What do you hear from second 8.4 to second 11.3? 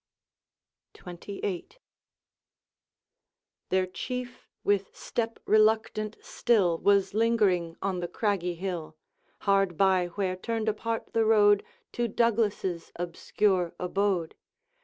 hill, Hard by where turned apart the